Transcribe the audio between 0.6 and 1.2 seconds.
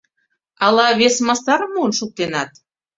Ала вес